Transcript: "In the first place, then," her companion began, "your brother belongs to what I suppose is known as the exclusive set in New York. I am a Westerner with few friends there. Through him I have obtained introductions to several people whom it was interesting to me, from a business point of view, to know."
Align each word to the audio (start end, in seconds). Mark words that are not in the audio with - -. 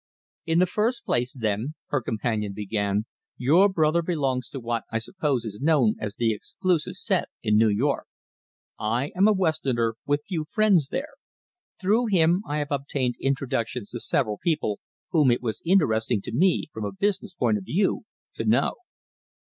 "In 0.47 0.57
the 0.57 0.65
first 0.65 1.05
place, 1.05 1.31
then," 1.31 1.75
her 1.89 2.01
companion 2.01 2.53
began, 2.53 3.05
"your 3.37 3.69
brother 3.69 4.01
belongs 4.01 4.49
to 4.49 4.59
what 4.59 4.83
I 4.91 4.97
suppose 4.97 5.45
is 5.45 5.61
known 5.61 5.93
as 5.99 6.15
the 6.15 6.33
exclusive 6.33 6.95
set 6.95 7.29
in 7.43 7.55
New 7.55 7.69
York. 7.69 8.07
I 8.79 9.11
am 9.15 9.27
a 9.27 9.31
Westerner 9.31 9.97
with 10.07 10.25
few 10.27 10.45
friends 10.49 10.87
there. 10.87 11.13
Through 11.79 12.07
him 12.07 12.41
I 12.47 12.57
have 12.57 12.71
obtained 12.71 13.13
introductions 13.19 13.91
to 13.91 13.99
several 13.99 14.39
people 14.39 14.79
whom 15.11 15.29
it 15.29 15.39
was 15.43 15.61
interesting 15.67 16.19
to 16.21 16.33
me, 16.33 16.65
from 16.73 16.83
a 16.83 16.91
business 16.91 17.35
point 17.35 17.59
of 17.59 17.65
view, 17.65 18.05
to 18.33 18.43
know." 18.43 18.77